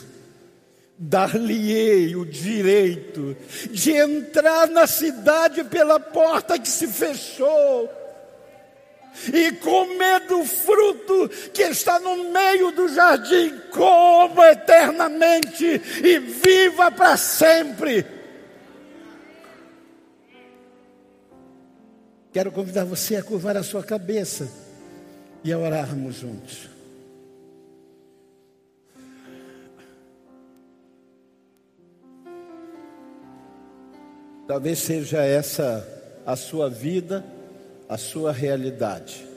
[0.98, 3.36] dar-lhe-ei o direito
[3.72, 7.90] de entrar na cidade pela porta que se fechou
[9.34, 15.66] e comer do fruto que está no meio do jardim, coma eternamente
[16.04, 18.06] e viva para sempre.
[22.32, 24.50] Quero convidar você a curvar a sua cabeça
[25.44, 26.70] e a orarmos juntos.
[34.48, 35.88] Talvez seja essa
[36.26, 37.24] a sua vida
[37.90, 39.28] a sua realidade.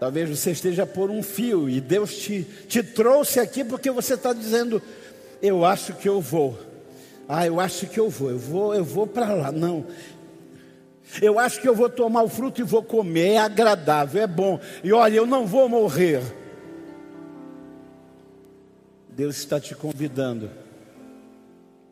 [0.00, 4.32] Talvez você esteja por um fio e Deus te, te trouxe aqui porque você está
[4.32, 4.82] dizendo:
[5.42, 6.58] Eu acho que eu vou.
[7.28, 9.52] Ah, eu acho que eu vou, eu vou, eu vou para lá.
[9.52, 9.86] Não.
[11.20, 14.58] Eu acho que eu vou tomar o fruto e vou comer, é agradável, é bom.
[14.82, 16.22] E olha, eu não vou morrer.
[19.10, 20.50] Deus está te convidando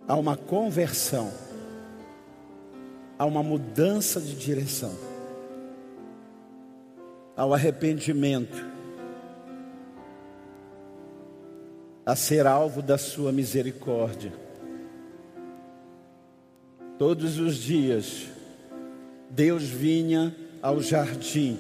[0.09, 1.31] a uma conversão
[3.21, 4.95] a uma mudança de direção,
[7.37, 8.65] ao arrependimento,
[12.07, 14.33] a ser alvo da Sua misericórdia.
[16.99, 18.25] Todos os dias,
[19.29, 21.59] Deus vinha ao jardim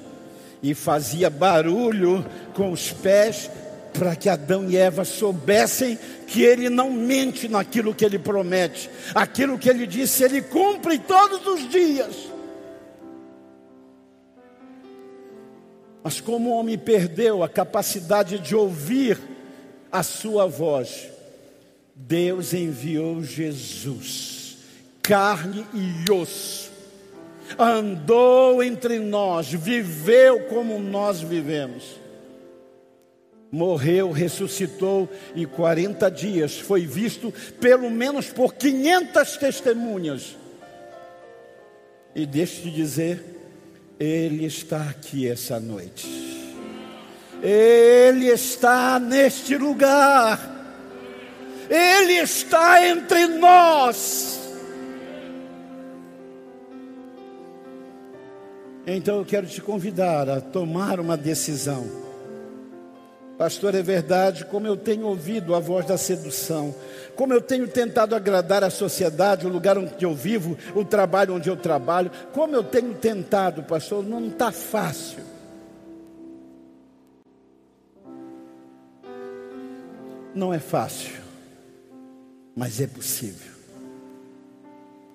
[0.62, 3.50] e fazia barulho com os pés
[3.92, 9.58] para que Adão e Eva soubessem que ele não mente naquilo que ele promete, aquilo
[9.58, 12.16] que ele disse, ele cumpre todos os dias.
[16.02, 19.18] Mas como o homem perdeu a capacidade de ouvir
[19.92, 21.08] a sua voz,
[21.94, 24.56] Deus enviou Jesus,
[25.02, 26.70] carne e osso,
[27.58, 31.99] andou entre nós, viveu como nós vivemos
[33.50, 40.36] morreu, ressuscitou e 40 dias foi visto pelo menos por 500 testemunhas.
[42.14, 43.24] E deixe-te dizer,
[43.98, 46.08] ele está aqui essa noite.
[47.42, 50.58] Ele está neste lugar.
[51.68, 54.40] Ele está entre nós.
[58.86, 62.09] Então eu quero te convidar a tomar uma decisão
[63.40, 66.74] Pastor, é verdade, como eu tenho ouvido a voz da sedução,
[67.16, 71.48] como eu tenho tentado agradar a sociedade, o lugar onde eu vivo, o trabalho onde
[71.48, 75.22] eu trabalho, como eu tenho tentado, pastor, não está fácil.
[80.34, 81.14] Não é fácil,
[82.54, 83.52] mas é possível.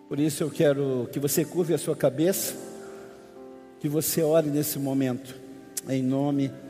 [0.09, 2.55] Por isso eu quero que você curve a sua cabeça,
[3.79, 5.35] que você ore nesse momento,
[5.87, 6.64] em nome de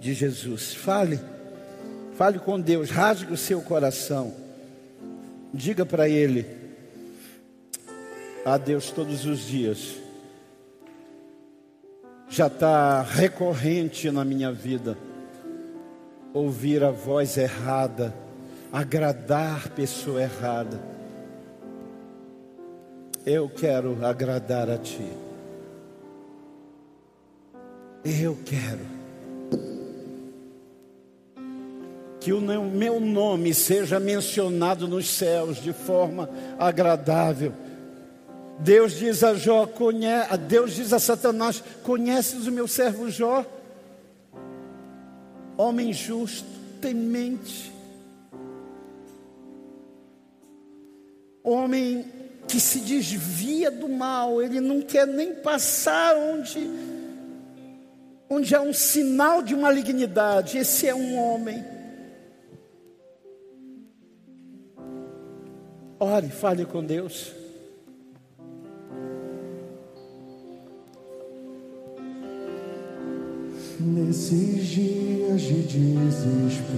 [0.00, 0.74] de Jesus.
[0.74, 1.20] Fale,
[2.14, 4.34] fale com Deus, rasgue o seu coração.
[5.52, 6.46] Diga para Ele,
[8.44, 9.96] a Deus todos os dias.
[12.28, 14.96] Já está recorrente na minha vida
[16.32, 18.14] ouvir a voz errada,
[18.72, 20.78] agradar pessoa errada.
[23.24, 25.10] Eu quero agradar a Ti.
[28.04, 28.97] Eu quero.
[32.28, 37.54] Que o meu nome seja mencionado nos céus de forma agradável.
[38.58, 43.46] Deus diz a Jó, conhece, Deus diz a Satanás: Conheces o meu servo Jó?
[45.56, 46.46] Homem justo,
[46.82, 47.72] temente,
[51.42, 52.04] homem
[52.46, 56.70] que se desvia do mal, ele não quer nem passar onde,
[58.28, 60.58] onde há um sinal de malignidade.
[60.58, 61.77] Esse é um homem.
[66.00, 67.34] Ore, fale com Deus.
[73.80, 76.68] Nesses dias de desespero,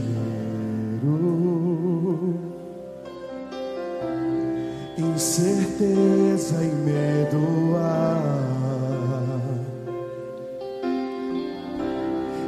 [4.96, 8.40] incerteza e medo há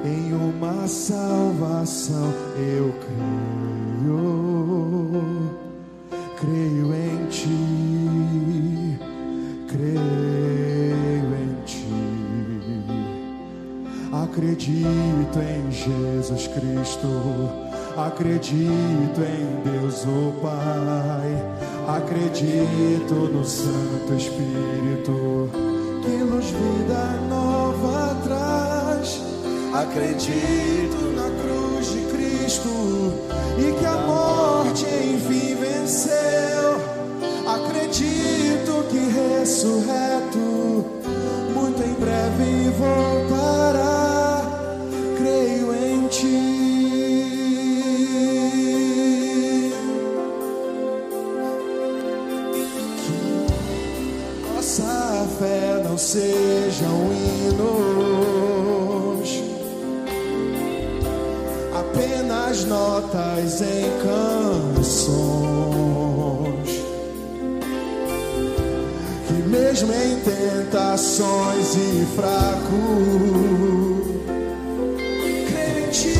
[0.04, 4.41] em uma salvação eu creio
[6.42, 8.98] creio em ti,
[9.68, 11.86] creio em ti.
[14.12, 17.08] Acredito em Jesus Cristo,
[17.96, 21.30] acredito em Deus o Pai,
[21.86, 25.48] acredito no Santo Espírito
[26.02, 29.22] que nos vida nova traz.
[29.72, 32.68] Acredito na cruz de Cristo
[33.58, 35.61] e que a morte enfim
[35.92, 36.80] venceu.
[37.46, 40.38] Acredito que ressurreto
[41.54, 44.42] muito em breve voltará.
[45.18, 46.62] Creio em ti.
[53.04, 53.14] Que
[54.54, 58.22] nossa fé não seja um hinos,
[61.74, 65.51] apenas notas em canções.
[71.22, 72.82] Tentações e fraco,
[75.46, 76.18] creio em ti,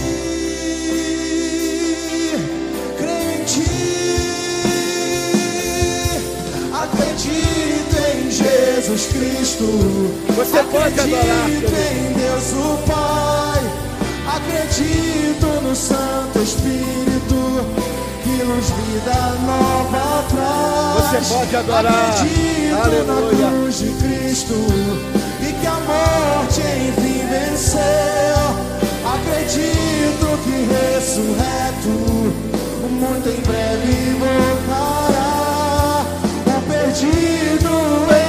[2.99, 3.67] creio em ti.
[6.73, 9.67] Acredito em Jesus Cristo.
[10.37, 13.63] Você pode adorar, Acredito em Deus o Pai.
[14.37, 17.67] Acredito no Santo Espírito
[18.23, 21.27] que nos vida nova traz.
[21.27, 21.93] Você pode adorar.
[21.93, 23.51] Acredito Aleluia.
[23.51, 27.83] na cruz de Cristo e que a morte enfim venceu.
[29.05, 31.95] Acredito que ressurreto
[32.91, 36.05] muito em breve voltará.
[36.47, 37.73] O perdido
[38.13, 38.22] encontrou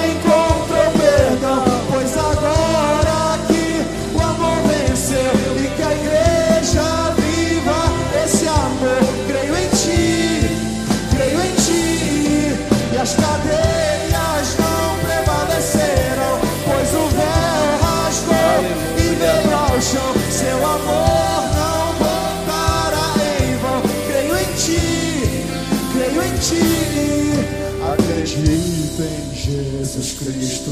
[30.33, 30.71] Cristo.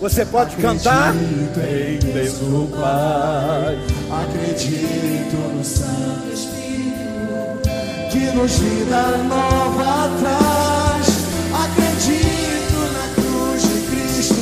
[0.00, 1.10] Você pode cantar?
[1.10, 3.78] Acredito em Deus o Pai.
[4.10, 6.62] Acredito no Santo Espírito
[8.10, 11.06] que nos vida nova traz.
[11.52, 14.34] Acredito na cruz de Cristo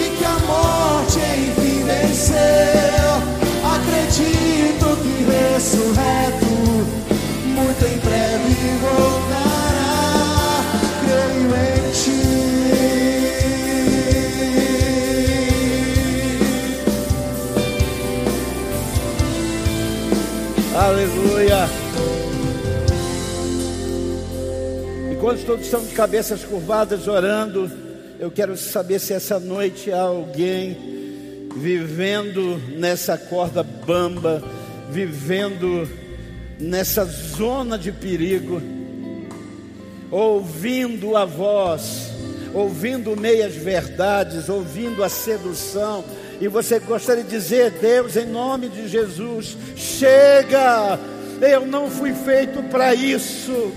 [0.00, 3.04] e que a morte enfim venceu.
[3.74, 6.54] Acredito que ressurreto
[7.46, 9.43] muito em breve voltará.
[21.24, 21.66] Aleluia.
[25.10, 27.70] Enquanto todos estão de cabeças curvadas orando,
[28.20, 30.76] eu quero saber se essa noite há alguém
[31.56, 34.42] vivendo nessa corda bamba,
[34.90, 35.88] vivendo
[36.60, 38.60] nessa zona de perigo,
[40.10, 42.10] ouvindo a voz,
[42.52, 46.04] ouvindo meias verdades, ouvindo a sedução,
[46.38, 50.98] e você gostaria de dizer, Deus, em nome de Jesus, chega,
[51.40, 53.72] eu não fui feito para isso.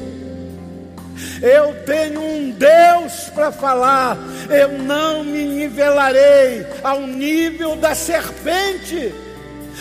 [1.42, 4.18] Eu tenho um Deus para falar,
[4.50, 9.14] eu não me nivelarei ao nível da serpente.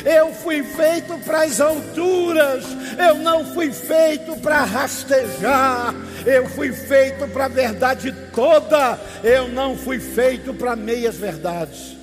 [0.05, 2.65] Eu fui feito para as alturas,
[2.99, 5.95] eu não fui feito para rastejar,
[6.27, 11.97] eu fui feito para a verdade toda, eu não fui feito para meias verdades.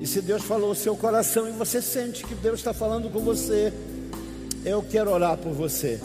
[0.00, 3.20] E se Deus falou o seu coração e você sente que Deus está falando com
[3.20, 3.72] você,
[4.64, 6.00] eu quero orar por você.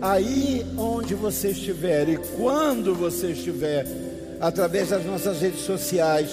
[0.00, 3.86] Aí onde você estiver e quando você estiver,
[4.40, 6.30] através das nossas redes sociais,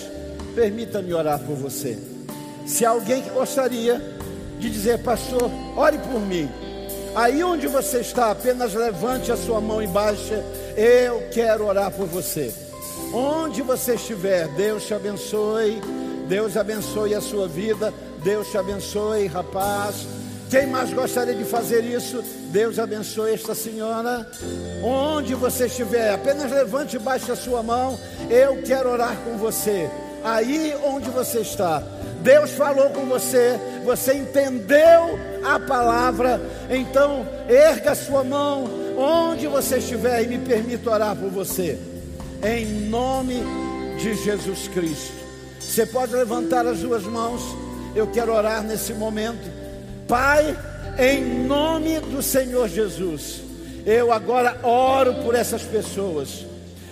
[0.54, 1.98] permita-me orar por você.
[2.66, 4.02] Se alguém que gostaria
[4.60, 6.50] de dizer, pastor, ore por mim.
[7.16, 9.90] Aí onde você está, apenas levante a sua mão e.
[10.76, 12.54] Eu quero orar por você.
[13.14, 15.82] Onde você estiver, Deus te abençoe.
[16.28, 17.94] Deus abençoe a sua vida.
[18.24, 20.06] Deus te abençoe, rapaz.
[20.50, 22.24] Quem mais gostaria de fazer isso?
[22.52, 24.30] Deus abençoe esta senhora.
[24.84, 28.00] Onde você estiver, apenas levante e baixe a sua mão.
[28.30, 29.90] Eu quero orar com você.
[30.24, 31.82] Aí onde você está.
[32.22, 36.42] Deus falou com você, você entendeu a palavra,
[36.72, 38.68] então erga a sua mão
[38.98, 41.78] onde você estiver e me permita orar por você.
[42.44, 43.44] Em nome
[44.00, 45.14] de Jesus Cristo.
[45.60, 47.42] Você pode levantar as duas mãos.
[47.96, 49.55] Eu quero orar nesse momento.
[50.08, 50.56] Pai,
[51.00, 53.42] em nome do Senhor Jesus,
[53.86, 56.46] eu agora oro por essas pessoas.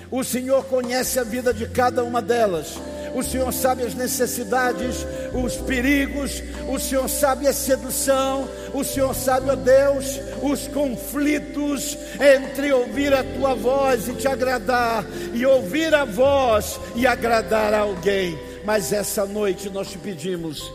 [0.09, 2.79] O Senhor conhece a vida de cada uma delas.
[3.13, 9.51] O Senhor sabe as necessidades, os perigos, o Senhor sabe a sedução, o Senhor sabe,
[9.51, 16.05] ó Deus, os conflitos entre ouvir a tua voz e te agradar, e ouvir a
[16.05, 18.37] voz e agradar a alguém.
[18.65, 20.71] Mas essa noite nós te pedimos,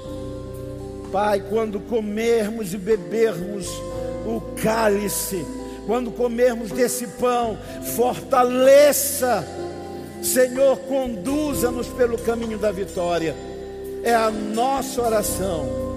[1.13, 3.67] Pai, quando comermos e bebermos
[4.27, 5.45] o cálice,
[5.87, 7.57] quando comermos desse pão,
[7.97, 9.47] fortaleça,
[10.23, 13.35] Senhor, conduza-nos pelo caminho da vitória.
[14.03, 15.97] É a nossa oração,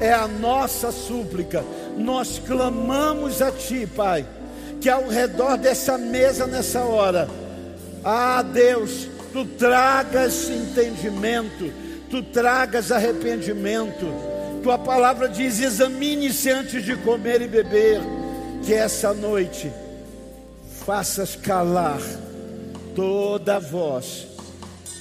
[0.00, 1.64] é a nossa súplica.
[1.96, 4.24] Nós clamamos a Ti, Pai,
[4.80, 7.28] que ao redor dessa mesa nessa hora,
[8.04, 11.72] ah Deus, Tu tragas entendimento,
[12.08, 14.33] Tu tragas arrependimento.
[14.64, 18.00] Tua palavra diz: examine-se antes de comer e beber
[18.64, 19.70] que essa noite
[20.86, 22.00] faças calar
[22.96, 24.26] toda voz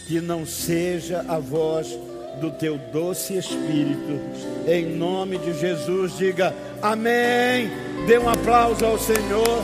[0.05, 1.97] que não seja a voz
[2.41, 4.19] do teu doce Espírito.
[4.67, 7.71] Em nome de Jesus, diga amém.
[8.05, 9.63] Dê um aplauso ao Senhor.